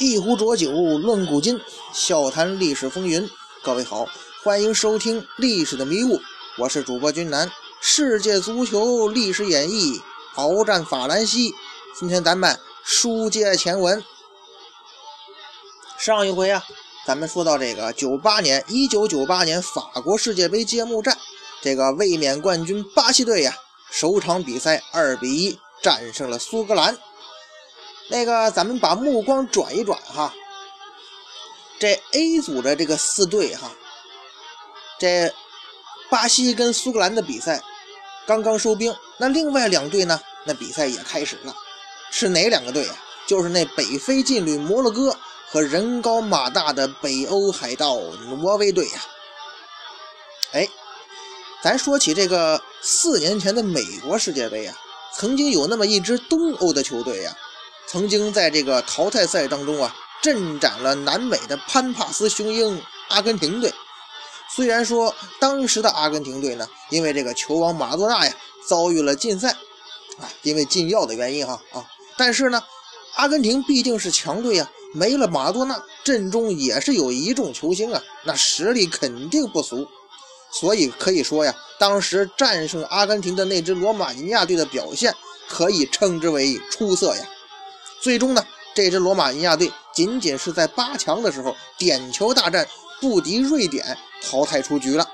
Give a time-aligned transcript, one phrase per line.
[0.00, 1.60] 一壶浊酒论古今，
[1.92, 3.28] 笑谈历史风云。
[3.64, 4.06] 各位好，
[4.44, 6.18] 欢迎收听《历史的迷雾》，
[6.56, 7.50] 我是主播君南。
[7.80, 10.00] 世界足球历史演绎，
[10.36, 11.52] 鏖战法兰西。
[11.98, 14.04] 今天咱们书接前文。
[15.98, 16.64] 上一回啊，
[17.04, 21.18] 咱们说到这个九八年，一九九八年法国世界杯揭幕战，
[21.60, 23.56] 这个卫冕冠军巴西队呀，
[23.90, 26.96] 首场比赛二比一战胜了苏格兰。
[28.10, 30.32] 那个，咱们把目光转一转哈，
[31.78, 33.70] 这 A 组的这个四队哈，
[34.98, 35.32] 这
[36.08, 37.62] 巴西跟苏格兰的比赛
[38.26, 41.54] 刚刚收兵，那另外两队呢，那比赛也开始了，
[42.10, 42.96] 是哪两个队啊？
[43.26, 45.14] 就是那北非劲旅摩洛哥
[45.50, 49.02] 和人高马大的北欧海盗挪威队呀。
[50.52, 50.66] 哎，
[51.60, 54.76] 咱说起这个四年前的美国世界杯啊，
[55.12, 57.36] 曾经有那么一支东欧的球队呀。
[57.88, 63.72] 曾经在这个淘汰赛当中啊，镇斩了南美的潘帕斯雄鹰阿根廷队。
[64.54, 68.32] 虽然说当时的阿根廷队呢，因为这个球王马拉多纳呀
[68.66, 69.50] 遭遇了禁赛，
[70.20, 71.84] 啊，因为禁药的原因哈啊，
[72.16, 72.62] 但是呢，
[73.16, 79.88] 阿根廷毕竟是强队啊，没了马拉多纳，阵中也是有一众球星啊，那实力肯定不俗。
[80.50, 85.14] 所以可以说呀，当时战胜阿根廷的那支罗马尼亚队的表现，
[85.48, 87.24] 可以称之为出色呀。
[88.00, 88.44] 最终呢，
[88.74, 92.66] 这支罗马尼亚队仅仅是在八强的时候点球大战
[93.00, 95.06] 不敌瑞典，淘汰出局了。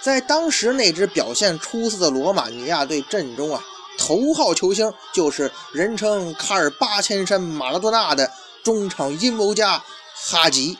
[0.00, 3.64] 在当时那支表现出色的罗马尼亚队阵中啊，
[3.98, 8.30] 头号球星就是人称“卡尔八千山马拉多纳”的
[8.62, 9.82] 中场阴谋家
[10.14, 10.78] 哈吉。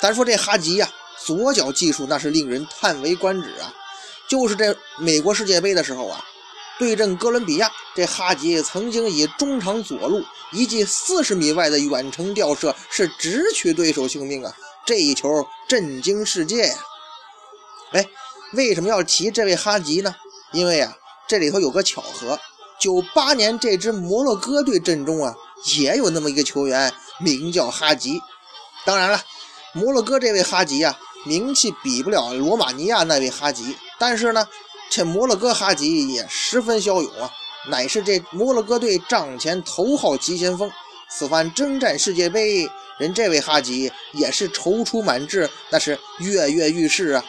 [0.00, 0.90] 咱说这哈吉呀，
[1.24, 3.72] 左脚技术那是令人叹为观止啊！
[4.28, 6.24] 就是这美国世界杯的时候啊。
[6.78, 14.56] 对阵哥伦比亚，这哈吉曾经以中场左路一记四十米外的远程吊射，是直取对手性命啊！
[14.86, 16.74] 这一球震惊世界呀！
[17.92, 18.08] 哎，
[18.54, 20.16] 为什么要提这位哈吉呢？
[20.52, 20.96] 因为啊，
[21.28, 22.40] 这里头有个巧合，
[22.80, 25.34] 九八年这支摩洛哥队阵中啊，
[25.76, 28.18] 也有那么一个球员，名叫哈吉。
[28.86, 29.22] 当然了，
[29.74, 34.48] 摩洛哥这位哈吉啊，名气比不了罗马尼亚那位哈吉，但是呢。
[34.92, 37.30] 这摩洛哥哈吉也十分骁勇啊，
[37.68, 40.68] 乃是这摩洛哥队帐前头号急先锋。
[41.08, 47.24] 此番征战世界杯，人这位哈吉也是踌躇满志，那是跃跃欲试啊。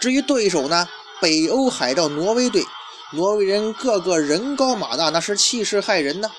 [0.00, 0.88] 至于对手呢，
[1.20, 2.64] 北欧海盗挪威队，
[3.10, 6.30] 挪威人个个人高马大，那是气势骇人呐。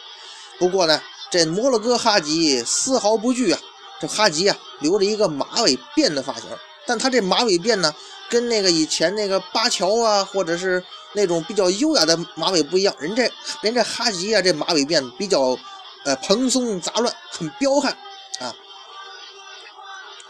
[0.58, 3.60] 不过呢，这摩洛哥哈吉丝毫不惧啊。
[4.00, 6.44] 这哈吉啊，留着一个马尾辫的发型，
[6.86, 7.94] 但他这马尾辫呢？
[8.28, 10.84] 跟那个以前那个巴乔啊，或者是
[11.14, 13.22] 那种比较优雅的马尾不一样，人这
[13.62, 15.56] 人这哈吉啊，这马尾辫比较
[16.04, 17.92] 呃蓬松杂乱，很彪悍
[18.40, 18.52] 啊。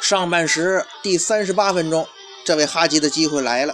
[0.01, 2.05] 上半时第三十八分钟，
[2.43, 3.73] 这位哈吉的机会来了，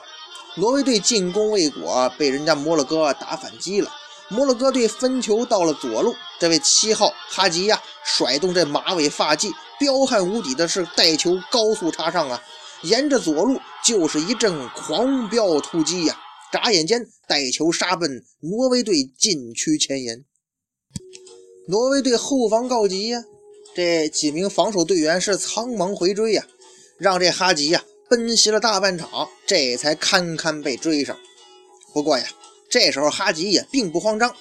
[0.53, 3.91] 挪威队进攻未果，被人家摩洛哥打反击了。
[4.31, 12.42] 摩洛哥队分球到了左路，这位七号哈吉呀，甩动这马尾发髻，彪悍无底的是带球高速插上啊。
[12.84, 16.18] 沿着左路就是一阵狂飙突击呀！
[16.52, 20.25] 眨眼间带球杀奔挪威队禁区前沿。
[21.68, 23.24] 挪威队后防告急呀，
[23.75, 26.46] 这几名防守队员是苍忙回追呀，
[26.98, 31.18] 让这哈吉呀奔袭了大半场，这才堪堪被追上。
[31.94, 32.25] 不过呀，
[32.72, 34.34] 这时候哈吉也并不慌张，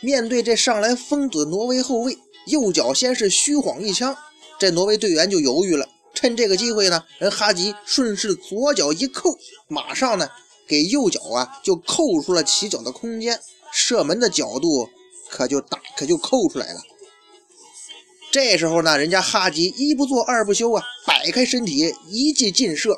[0.00, 4.16] 面对这上来封堵的挪威后卫，右脚先是虚晃一枪，
[4.60, 5.88] 这挪威队员就犹豫了。
[6.14, 9.36] 趁这个机会呢，人哈吉顺势左脚一扣，
[9.66, 10.28] 马上呢
[10.68, 13.40] 给右脚啊就扣出了起脚的空间，
[13.72, 14.88] 射门的角度
[15.28, 16.80] 可就打可就扣出来了。
[18.30, 22.96] 这时候呢，人家哈吉一不做二不休啊，摆开身体一记劲射，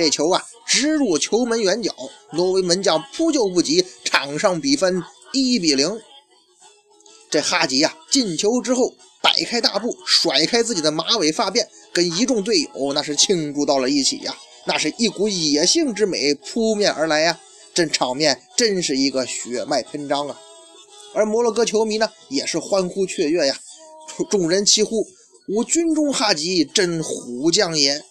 [0.00, 1.94] 这球啊直入球门远角，
[2.32, 5.02] 挪威门将扑救不及，场上比分
[5.34, 6.00] 一比零。
[7.28, 11.66] 这哈吉呀进球之后，摆开大步，甩开自己的马尾发辫。
[11.92, 17.38] 跟一众队友那是庆祝到了一起呀，那是一股野性之美扑面而来呀，
[17.74, 20.40] 这场面真是一个血脉喷张啊！
[21.12, 23.54] 而摩洛哥球迷呢，也是欢呼雀跃呀，
[24.30, 25.06] 众人齐呼
[25.48, 28.02] ：“吾军中哈吉，真虎将也！”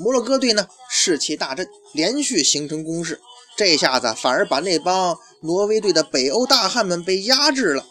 [0.00, 3.20] 摩洛哥队呢士气大振，连续形成攻势，
[3.56, 7.84] 这下子反而把那帮挪威队的北欧大汉们被压制了。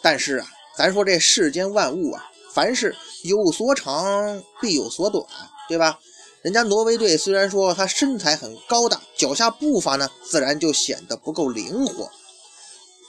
[0.00, 0.46] 但是啊，
[0.78, 2.30] 咱说这世间万物啊。
[2.54, 5.26] 凡事有所长必有所短，
[5.68, 5.98] 对吧？
[6.40, 12.08] 人家挪威队虽然说他身材很高大，脚下步伐呢自然就显得不够灵活，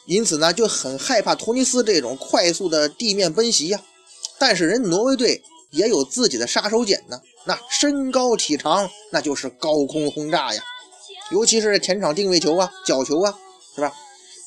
[0.06, 3.80] 因此呢就很害怕托尼斯这种快速的地面奔袭呀。
[4.38, 5.42] 但是人挪威队
[5.72, 10.62] 也有自己的杀手锏呢，那身高体长，那就是高空轰炸呀，
[11.32, 13.34] 尤其是前场定位球啊、角球啊，
[13.74, 13.94] 是吧？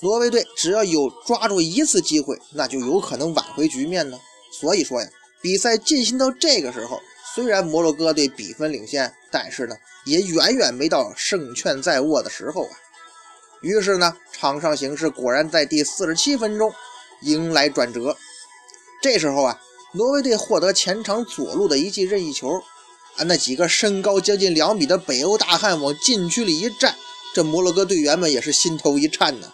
[0.02, 4.18] 挪威队只要有抓住一次机会，那就有可能挽回局面呢。
[4.52, 5.08] 所以说呀，
[5.40, 7.00] 比赛进行到这个时候，
[7.34, 9.74] 虽然摩洛哥队比分领先，但是呢，
[10.04, 12.70] 也远远没到胜券在握的时候啊。
[13.62, 16.70] 于是呢，场上形势果然在第四十七分钟
[17.22, 18.16] 迎来转折。
[19.02, 19.60] 这时候啊，
[19.92, 22.62] 挪威队获得前场左路的一记任意球，
[23.16, 26.96] 啊，那几个身高将近两米的北欧大汉往禁区里一站，
[27.34, 29.52] 这摩洛哥队员们也是心头一颤呢。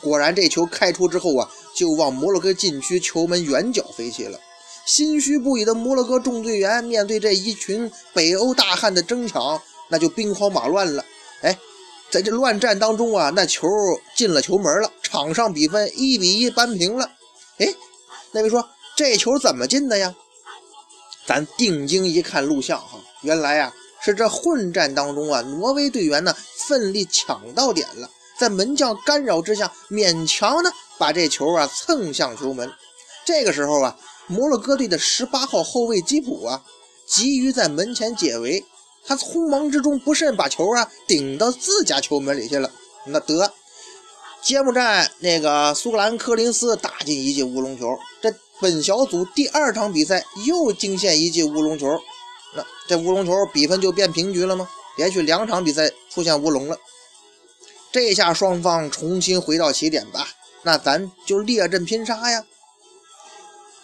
[0.00, 4.38] 果然，这球开出之后啊，就往摩洛哥禁区球门远角飞去了。
[4.84, 11.04] 心虚不已的摩洛哥众队员面对这一群北欧大汉的争抢，那就兵荒马乱了。
[11.42, 11.56] 哎，
[12.10, 13.68] 在这乱战当中啊，那球
[14.16, 17.12] 进了球门了，场上比分一比一扳平了。
[17.58, 17.72] 哎，
[18.32, 20.14] 那位说这球怎么进的呀？
[21.26, 23.72] 咱定睛一看录像哈，原来啊
[24.02, 26.34] 是这混战当中啊，挪威队员呢
[26.66, 28.10] 奋力抢到点了。
[28.38, 32.68] 在门将干扰之下，勉强呢把这球啊蹭向球门。
[33.24, 33.96] 这个时候啊，
[34.26, 36.62] 摩洛哥队的十八号后卫基普啊，
[37.06, 38.64] 急于在门前解围，
[39.06, 42.68] 他匆忙之中不慎把球啊顶到自家球门里去了。
[43.06, 43.52] 那得，
[44.42, 51.88] 揭幕战那个苏格兰科林斯打进一记乌龙球，这本小组第二场比赛又惊现一记乌龙球，
[52.54, 54.70] 那这乌龙球比分就变平局了吗？
[54.96, 56.78] 连续两场比赛出现乌龙了。
[57.90, 60.28] 这下双方重新回到起点吧，
[60.62, 62.46] 那咱就列阵拼杀呀。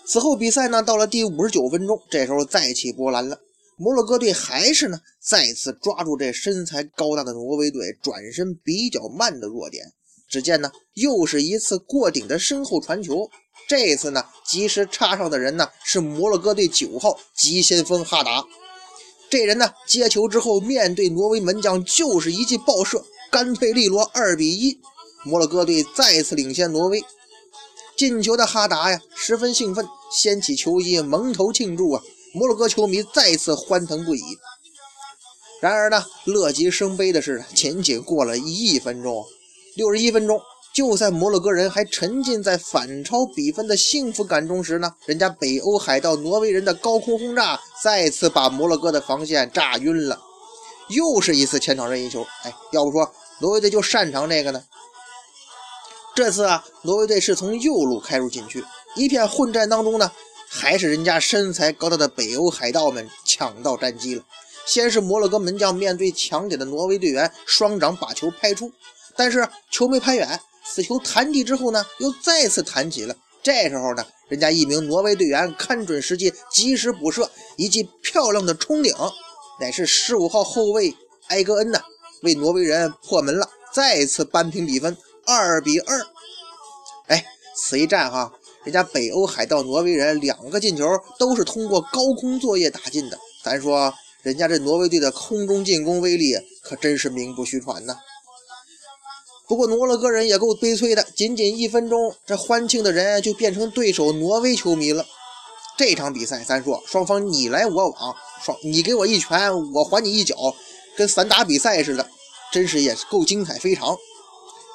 [0.07, 3.41] 此后比赛呢，到了第五十九分钟，这时候再起波澜了。
[3.77, 9.85] 摩洛哥队还是呢，再次抓住这身材高大的挪威队转身比较慢的弱点。
[10.29, 13.29] 只见呢，又是一次过顶的身后传球。
[13.67, 18.45] 这次呢，及时插上的人呢，是摩洛哥队九号急先锋哈达。
[19.31, 23.05] 这人呢，接球之后面对挪威门将就是一记爆射。
[23.31, 24.81] 干脆利落，二比一，
[25.23, 27.05] 摩洛哥队再次领先挪威。
[27.95, 32.03] 进球的哈达呀，十分兴奋，掀起球衣蒙头庆祝啊！
[32.33, 34.23] 摩洛哥球迷再次欢腾不已。
[35.61, 39.27] 然而呢，乐极生悲的是，仅仅过了一分钟，
[39.75, 40.41] 六十一分钟，
[40.79, 50.21] 就在摩洛哥人还沉浸在反超比分的幸福感中时呢，人家北欧海盗挪威人的高空轰炸再次把摩洛哥的防线炸晕了。
[50.91, 54.63] 又是一次前场任意球，哎，要不说挪威队就擅长这个呢。
[56.15, 58.65] 这次啊，挪威队是从右路开入禁区，
[58.95, 60.13] 一片混战当中呢，
[60.49, 64.23] 还是人家身材高大的北欧海盗们抢到战机了。
[64.65, 68.71] 先是摩洛哥门将面对抢点的挪威队员，双掌把球拍出，
[69.17, 70.41] 但是球没拍远，
[70.75, 73.17] 此球弹地之后呢，又再次弹起了。
[73.43, 78.95] 这时候呢，人家一名挪威队员看准时机，及时补射，一记漂亮的冲顶。
[79.61, 80.95] 乃是十五号后卫
[81.29, 81.81] 埃格恩呐，
[82.23, 86.07] 为挪威人破门了，再次扳平比分，二比二。
[87.07, 87.25] 哎，
[87.57, 88.33] 此一战哈，
[88.65, 90.85] 人家北欧海盗挪威人两个进球
[91.19, 93.19] 都是通过高空作业打进的。
[93.43, 97.97] 咱说人家这挪威队的空中进攻威力可真是名不虚传呐。
[99.49, 105.07] 不过挪了个人也够悲催的，仅仅一分钟，这欢庆的人就变成对手挪威球迷了。
[105.79, 108.15] 这场比赛，咱说双方你来我往。
[108.45, 110.37] 双，你给我一拳，我还你一脚，
[110.97, 112.07] 跟散打比赛似的，
[112.53, 113.97] 真是也是够精彩非常。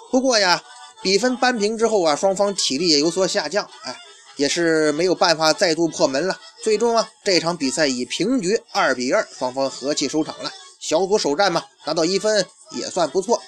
[0.09, 0.63] 不过呀，
[1.03, 3.95] 比分扳平之后啊，双方体力也有所下降，哎，
[4.37, 6.39] 也是没有办法再度破门了。
[6.63, 10.51] 最终啊，这场比赛以平局二比二，双方和气收场了。
[10.79, 13.39] 小组首战嘛，拿到一分也算不错。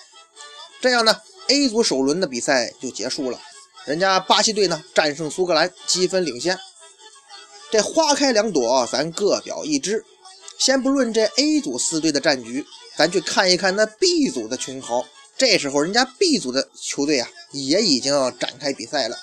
[0.82, 1.16] 这样呢
[1.48, 3.40] ，A 组首轮的比赛就结束了，
[3.86, 6.58] 人家巴西队呢战胜苏格兰，积分领先。
[7.72, 10.06] 这花开两朵，咱各表一枝。
[10.58, 12.66] 先不论这 A 组四队的战局，
[12.96, 15.06] 咱去看一看那 B 组的群豪。
[15.36, 19.18] 这时候，人家 B 组的球队啊，也已经展开比赛了。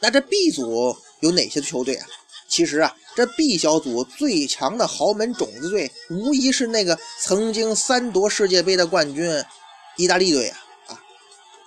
[0.00, 2.06] 那这 B 组有哪些球队啊？
[2.48, 9.42] 其实啊，这 B 小组最强的豪门种子队，无疑是那个曾经三夺世界杯的冠军——
[9.98, 10.58] 意大利队啊！
[10.86, 11.00] 啊，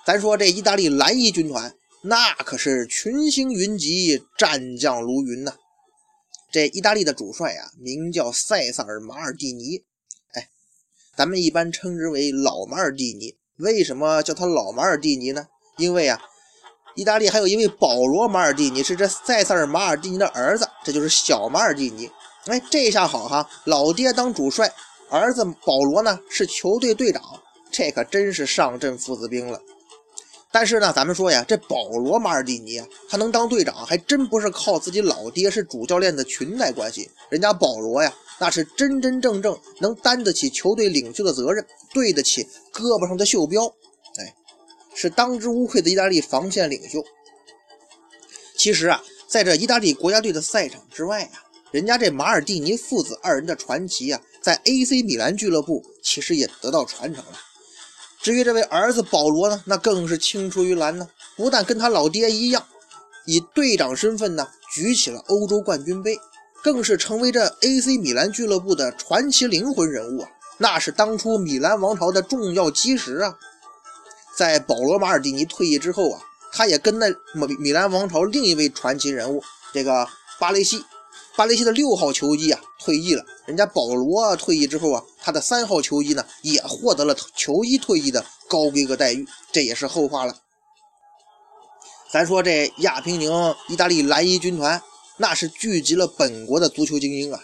[0.06, 5.52] 咱说这意大利蓝衣军团，那可是群星云集，战将如云呐。
[6.50, 9.84] 这意大利的主帅啊，名叫塞萨尔·马尔蒂尼，
[10.32, 10.48] 哎，
[11.14, 13.36] 咱们一般称之为老马尔蒂尼。
[13.58, 15.46] 为什么叫他老马尔蒂尼呢？
[15.76, 16.18] 因为啊，
[16.94, 22.10] 意大利还有一位保罗·马尔蒂尼，是这塞萨尔·马尔蒂尼的儿子，这就是小马尔蒂尼。
[22.46, 24.72] 哎，这下好哈，老爹当主帅，
[25.10, 27.22] 儿子保罗呢是球队队长，
[27.72, 29.60] 这可真是上阵父子兵了。
[30.54, 37.10] 但是呢，咱们说呀，这保罗马尔蒂尼啊，他能当队长，还真不是靠自己老爹是主教练的裙带关系。
[37.30, 43.66] 人家保罗呀，那是真真正正能担得起球队领袖的责任，对得起胳膊上的袖标。
[44.18, 44.34] 哎，
[44.94, 47.02] 是当之无愧的意大利防线领袖。
[48.54, 57.32] 其实啊，在这意大利国家队的赛场之外啊，人家这马尔蒂尼父子二人的传奇啊，在 AC 米兰俱乐部其实也得到传承了。
[58.22, 61.08] 至于这位儿子保罗呢，那更是青出于蓝呢。
[61.36, 62.64] 不但跟他老爹一样，
[63.26, 66.16] 以队长身份呢举起了欧洲冠军杯，
[66.62, 70.28] 更是成为这 AC 米兰俱乐部的传奇灵魂人物啊！
[70.58, 73.36] 那是当初米兰王朝的重要基石啊！
[74.36, 76.20] 在保罗马尔蒂尼退役之后啊，
[76.52, 80.06] 他也跟那米米兰王朝另一位传奇人物这个
[80.38, 80.84] 巴雷西。
[81.34, 90.36] 巴雷西的六号球衣啊退役了，人家保罗退役之后啊，他的三号球衣呢也获得了球衣退役的高规格待遇，这也是后话了。
[92.10, 93.32] 咱说这亚平宁
[93.68, 94.82] 意大利蓝衣军团，
[95.16, 97.40] 那是聚集了本国的足球精英啊。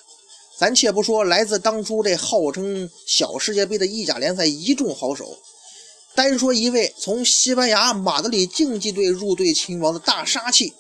[0.59, 5.39] 咱且不说来自当初这号称小世界杯的意甲联赛一众好手，
[6.15, 10.75] 单说一位从西班牙马德里竞技队入队亲王的大杀器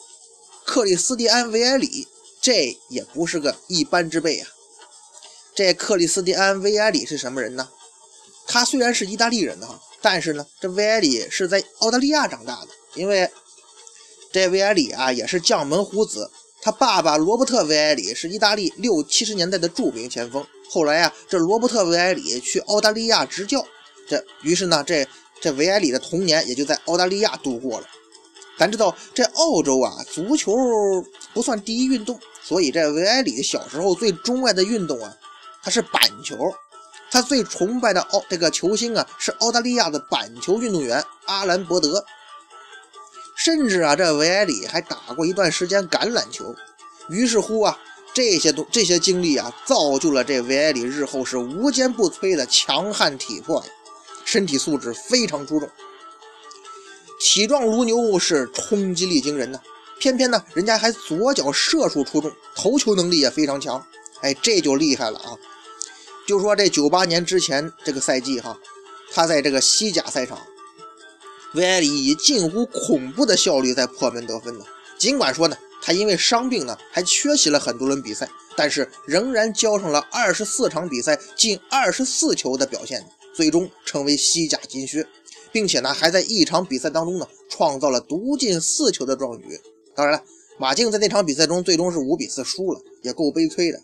[0.66, 2.06] 克里斯蒂安·维埃里。
[2.40, 4.48] 这也不是个一般之辈啊！
[5.54, 7.68] 这克里斯蒂安·维埃里是什么人呢？
[8.46, 12.68] 他虽然是意大利人呢，但是呢，这维埃里是在澳大利亚长大的。
[12.94, 13.28] 因为
[14.32, 16.30] 这维埃里啊，也是将门虎子。
[16.62, 20.44] 他爸爸罗伯特·维埃里是意大利六七十年代的著名前锋。
[20.70, 23.66] 后来啊，这罗伯特·维埃里去澳大利亚执教，
[24.08, 25.06] 这于是呢，这
[25.40, 27.86] 这维埃里的童年也就在澳大利亚度过了。
[28.58, 30.52] 咱知道这澳洲啊，足球
[31.32, 35.14] 不算第一运动，所以这维埃里小时候最钟爱的运动啊，
[35.62, 36.36] 他是板球。
[37.10, 42.04] 他最崇拜的澳这个球星啊，是澳大利亚的板球运动员阿兰伯德。
[43.34, 46.54] 甚至啊，这维埃里还打过一段时间橄榄球。
[47.08, 47.78] 于是乎啊，
[48.12, 53.64] 这些东这些经历啊，造就了这维埃里日后是无坚不摧的强悍体魄，
[54.26, 55.70] 身体素质非常出众。
[57.20, 59.60] 体壮如牛，是冲击力惊人呢。
[59.98, 63.84] 偏偏呢，人家还左脚射术出众，头球能力也非常强。
[64.20, 65.36] 哎，这就厉害了啊！
[66.26, 68.56] 就说这九八年之前这个赛季哈，
[69.12, 70.38] 他在这个西甲赛场，
[71.54, 74.64] 维埃里以近乎恐怖的效率在破门得分呢。
[74.96, 85.06] 尽管说呢，他因为伤病呢，还缺席了很多轮比赛，但是仍然交上了二十四场比赛近二十四球的表现，最终成为西甲金靴。
[85.52, 89.60] 并且呢，还在一场比赛当中呢，创造了独进四球的壮举。
[89.94, 90.24] 当然了，
[90.58, 93.80] 马竞在那场比赛中最终是五比四输了，也够悲催的。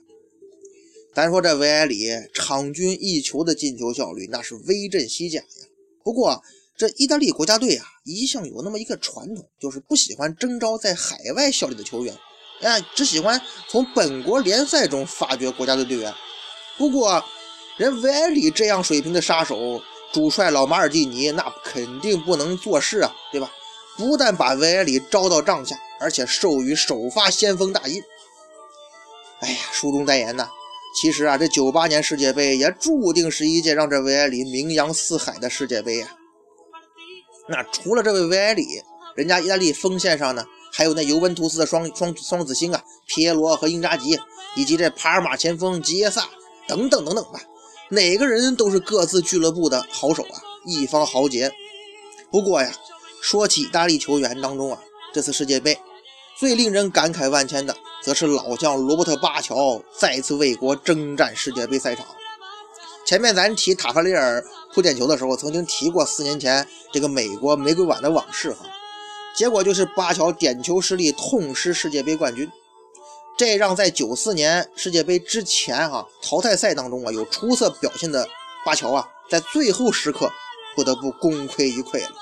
[1.14, 5.66] 咱说这维埃里场均一球的进球效率，那是威震西甲呀。
[6.02, 6.42] 不过
[6.76, 12.14] 这意大利国家队啊，一向有那么一个传统，就是不喜欢征召在海外效力的球员，
[12.61, 16.12] 哎，只喜欢从本国联赛中发掘国家队队员。
[16.76, 17.25] 不过
[17.76, 19.80] 人维埃里这样水平的杀手。
[20.14, 23.50] 主帅老马尔蒂尼那肯定不能坐视啊，对吧？
[23.99, 28.00] 不但把维埃里招到帐下，而且授予首发先锋大印。
[29.40, 30.49] 哎呀，书中代言呐，
[31.00, 36.16] 其实啊，这九八年世界杯也注定是一届让这维埃里名扬四海的世界杯啊。
[37.49, 38.64] 那除了这位维埃里，
[39.16, 44.16] 人家意大利锋线上呢，还有那尤文图斯的双双双子星啊，皮耶罗和英扎吉，
[44.54, 46.28] 以及这帕尔马前锋吉耶萨
[46.68, 47.40] 等等等等吧。
[47.90, 51.52] 哪个人都是各自俱乐部的好手啊，一方豪杰。
[52.30, 52.72] 不过呀，
[53.20, 54.80] 说起意大利球员当中啊，
[55.12, 55.78] 这次世界杯
[56.36, 62.06] 最令人感慨万千的，则是老将罗伯特巴乔再次为国征战世界杯赛场。
[63.06, 68.66] 前面咱提塔法利尔扑点球的时候，曾经提过四年前这个美国玫瑰碗的往事哈，
[69.36, 72.50] 结果就是巴乔点球失利，痛失世界杯冠军。
[73.36, 78.28] 这让在九四年世界杯之前哈淘汰赛当中啊有出色表现的
[78.64, 80.30] 巴乔啊，在最后时刻
[80.76, 82.14] 不得不功亏一篑了。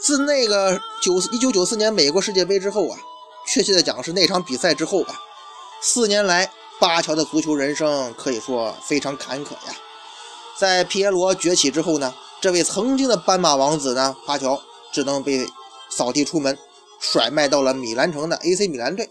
[0.00, 2.98] 自那个九一九九四年美国世界杯之后啊，
[3.46, 5.20] 确切的讲是那场比赛之后吧，
[5.82, 9.76] 四年来巴乔的足球人生可以说非常坎坷呀。
[10.58, 15.46] 在皮耶罗崛起之后呢，这位曾经的斑马王子呢，巴乔只能被
[15.90, 16.58] 扫地出门，
[16.98, 19.08] 甩卖到了米兰城的 AC 米兰队。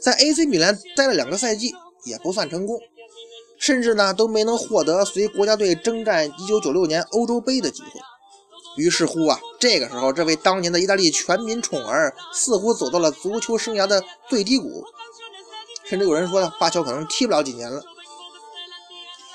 [0.00, 2.80] 在 AC 米兰待了两个赛季也不算成功，
[3.58, 8.00] 甚至呢都没能获得随国家队征战1996年欧洲杯的机会。
[8.76, 14.84] 于是乎啊，这个时候这位当年的意大利全民宠儿似乎走到了足球生涯的最低谷。
[15.84, 17.82] 甚至有人说呢，巴乔可能踢不了几年了。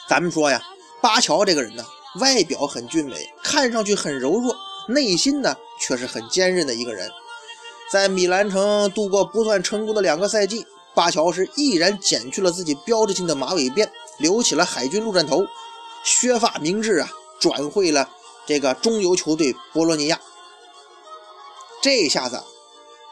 [0.10, 0.62] 咱们说呀，
[1.02, 1.86] 巴乔这个人呢，
[2.22, 4.56] 外表很俊美，看上去很柔弱，
[4.88, 7.12] 内心呢却是很坚韧的一个人。
[7.92, 10.66] 在米兰城度过不算成功的两个赛季，
[10.96, 13.88] 巴乔是毅然剪去了自己标志性的马尾辫，
[14.18, 15.46] 留起了海军陆战头，
[16.04, 18.10] 削发明志啊，转会了
[18.48, 20.20] 这个中游球队博洛尼亚。
[21.82, 22.42] 这下子，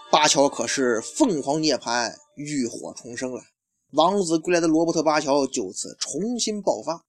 [0.09, 3.41] 巴乔可是凤凰涅槃，浴火重生了。
[3.91, 7.03] 王子归来的罗伯特·巴乔就此重新爆发。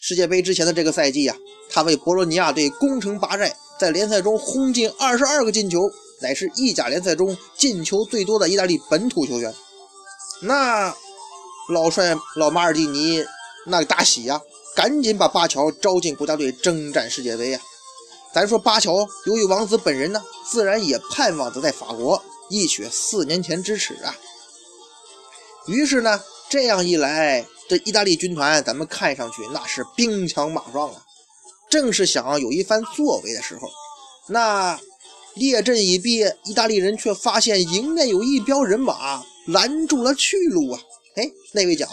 [0.00, 1.36] 世界杯之前的这个赛季呀，
[1.70, 5.88] 他为博洛尼亚队攻城拔寨，在联赛中轰进二十二个进球，
[6.20, 9.54] 乃是意甲联赛中进球最多的意大利本土球员。
[10.42, 10.94] 那
[11.70, 13.24] 老帅老马尔蒂尼
[13.66, 14.40] 那个大喜呀，
[14.74, 17.60] 赶紧把巴乔招进国家队征战世界杯呀。
[18.32, 24.14] 咱说巴乔，由于王子本人呢，自然也盼望着在法国一雪四年前之耻啊。
[25.66, 31.02] 于是呢，这样一来，这意大利军团咱们看上去那是兵强马壮啊。
[31.68, 33.68] 正是想要有一番作为的时候，
[34.28, 34.78] 那
[35.38, 40.80] 列阵已毕，意大利人却发现迎面有一彪人马拦住了去路啊！
[41.16, 41.88] 哎，那位讲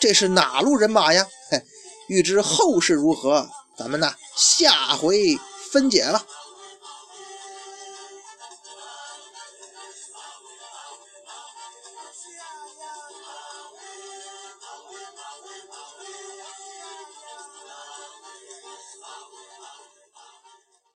[0.00, 1.26] 这是哪路人马呀？
[1.50, 1.60] 嘿，
[2.08, 5.38] 欲知后事如何，咱们呢下回
[5.70, 6.24] 分解了。